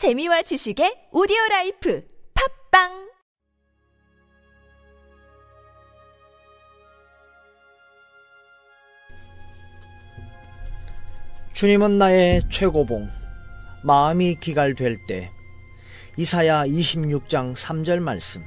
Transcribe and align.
재미와 0.00 0.40
지식의 0.40 1.08
오디오 1.12 1.36
라이프 1.50 2.02
팟빵! 2.70 3.10
주님은 11.52 11.98
나의 11.98 12.44
최고봉, 12.48 13.10
마음이 13.84 14.36
기갈될 14.36 15.04
때. 15.06 15.30
이사야 16.16 16.64
26장 16.64 17.54
3절 17.54 17.98
말씀. 17.98 18.42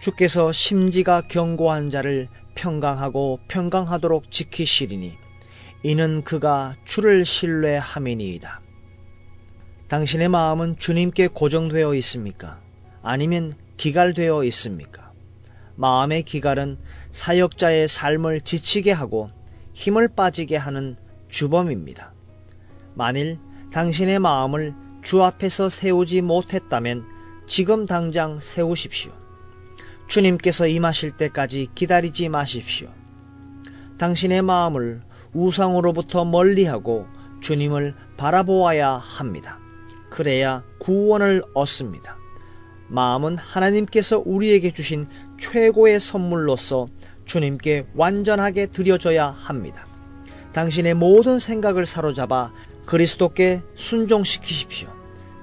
주께서 0.00 0.50
심지가 0.50 1.20
견고한 1.28 1.90
자를 1.90 2.26
평강하고 2.54 3.40
평강하도록 3.48 4.30
지키시리니 4.30 5.12
이는 5.82 6.24
그가 6.24 6.76
주를 6.86 7.26
신뢰함이니이다. 7.26 8.63
당신의 9.88 10.28
마음은 10.28 10.78
주님께 10.78 11.28
고정되어 11.28 11.94
있습니까? 11.96 12.58
아니면 13.02 13.52
기갈되어 13.76 14.44
있습니까? 14.44 15.12
마음의 15.76 16.22
기갈은 16.22 16.78
사역자의 17.12 17.88
삶을 17.88 18.40
지치게 18.40 18.92
하고 18.92 19.30
힘을 19.74 20.08
빠지게 20.08 20.56
하는 20.56 20.96
주범입니다. 21.28 22.12
만일 22.94 23.38
당신의 23.72 24.20
마음을 24.20 24.74
주 25.02 25.22
앞에서 25.22 25.68
세우지 25.68 26.22
못했다면 26.22 27.04
지금 27.46 27.84
당장 27.84 28.40
세우십시오. 28.40 29.12
주님께서 30.08 30.66
임하실 30.66 31.16
때까지 31.16 31.68
기다리지 31.74 32.30
마십시오. 32.30 32.88
당신의 33.98 34.42
마음을 34.42 35.02
우상으로부터 35.34 36.24
멀리하고 36.24 37.06
주님을 37.40 37.94
바라보아야 38.16 38.92
합니다. 38.96 39.58
그래야 40.14 40.62
구원을 40.78 41.42
얻습니다. 41.54 42.16
마음은 42.86 43.36
하나님께서 43.36 44.22
우리에게 44.24 44.72
주신 44.72 45.08
최고의 45.40 45.98
선물로서 45.98 46.86
주님께 47.24 47.88
완전하게 47.96 48.66
드려져야 48.66 49.30
합니다. 49.30 49.88
당신의 50.52 50.94
모든 50.94 51.40
생각을 51.40 51.84
사로잡아 51.84 52.52
그리스도께 52.86 53.64
순종시키십시오. 53.74 54.88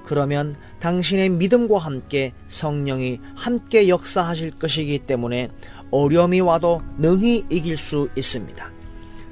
그러면 0.06 0.56
당신의 0.80 1.28
믿음과 1.32 1.78
함께 1.78 2.32
성령이 2.48 3.20
함께 3.36 3.90
역사하실 3.90 4.52
것이기 4.52 5.00
때문에 5.00 5.50
어려움이 5.92 6.40
와도 6.40 6.82
능히 6.98 7.44
이길 7.50 7.76
수 7.76 8.08
있습니다. 8.16 8.72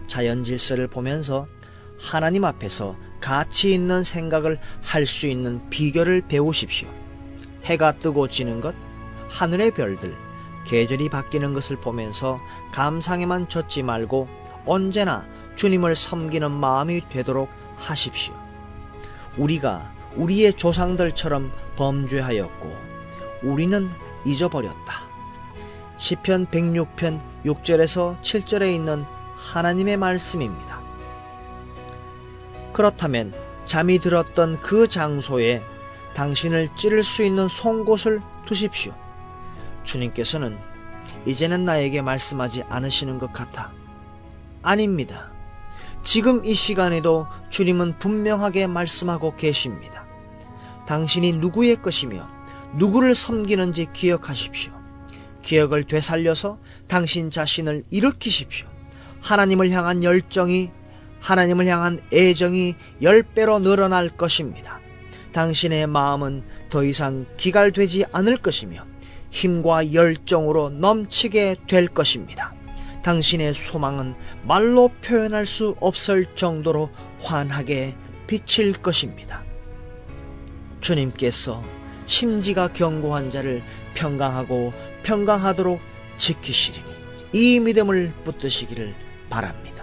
자연 0.07 0.43
질서를 0.43 0.87
보면서 0.87 1.47
하나님 1.97 2.43
앞에서 2.43 2.97
가치 3.19 3.73
있는 3.73 4.03
생각을 4.03 4.59
할 4.81 5.05
수 5.05 5.27
있는 5.27 5.69
비결을 5.69 6.21
배우십시오. 6.27 6.87
해가 7.65 7.93
뜨고 7.93 8.27
지는 8.27 8.61
것, 8.61 8.75
하늘의 9.29 9.71
별들, 9.71 10.15
계절이 10.65 11.09
바뀌는 11.09 11.53
것을 11.53 11.77
보면서 11.77 12.39
감상에만 12.73 13.49
젖지 13.49 13.83
말고 13.83 14.27
언제나 14.65 15.25
주님을 15.55 15.95
섬기는 15.95 16.51
마음이 16.51 17.09
되도록 17.09 17.49
하십시오. 17.77 18.33
우리가 19.37 19.91
우리의 20.15 20.53
조상들처럼 20.53 21.51
범죄하였고 21.75 22.75
우리는 23.43 23.89
잊어버렸다. 24.25 25.07
시편 25.97 26.47
106편 26.47 27.19
6절에서 27.45 28.21
7절에 28.21 28.73
있는 28.73 29.03
하나님의 29.37 29.97
말씀입니다. 29.97 30.78
그렇다면 32.79 33.33
잠이 33.65 33.99
들었던 33.99 34.61
그 34.61 34.87
장소에 34.87 35.61
당신을 36.13 36.69
찌를 36.77 37.03
수 37.03 37.23
있는 37.23 37.49
송곳을 37.49 38.21
두십시오. 38.45 38.95
주님께서는 39.83 40.57
이제는 41.25 41.65
나에게 41.65 42.01
말씀하지 42.01 42.63
않으시는 42.69 43.19
것 43.19 43.33
같아. 43.33 43.73
아닙니다. 44.61 45.29
지금 46.05 46.45
이 46.45 46.55
시간에도 46.55 47.27
주님은 47.49 47.99
분명하게 47.99 48.67
말씀하고 48.67 49.35
계십니다. 49.35 50.05
당신이 50.87 51.33
누구의 51.33 51.81
것이며 51.81 52.29
누구를 52.75 53.13
섬기는지 53.13 53.87
기억하십시오. 53.91 54.71
기억을 55.41 55.83
되살려서 55.83 56.57
당신 56.87 57.29
자신을 57.29 57.83
일으키십시오. 57.89 58.69
하나님을 59.19 59.69
향한 59.71 60.01
열정이 60.01 60.78
하나님을 61.19 61.67
향한 61.67 62.01
애정이 62.13 62.75
열 63.01 63.23
배로 63.23 63.59
늘어날 63.59 64.09
것입니다. 64.09 64.79
당신의 65.33 65.87
마음은 65.87 66.43
더 66.69 66.83
이상 66.83 67.25
기갈되지 67.37 68.05
않을 68.11 68.37
것이며 68.37 68.85
힘과 69.31 69.93
열정으로 69.93 70.69
넘치게 70.69 71.57
될 71.67 71.87
것입니다. 71.87 72.53
당신의 73.03 73.53
소망은 73.53 74.15
말로 74.43 74.89
표현할 75.01 75.45
수 75.45 75.75
없을 75.79 76.25
정도로 76.35 76.89
환하게 77.21 77.95
비칠 78.27 78.73
것입니다. 78.73 79.43
주님께서 80.81 81.63
심지가 82.05 82.67
견고한 82.67 83.31
자를 83.31 83.61
평강하고 83.93 84.73
평강하도록 85.03 85.79
지키시리니 86.17 86.85
이 87.33 87.59
믿음을 87.59 88.13
붙드시기를 88.23 88.95
바랍니다. 89.29 89.78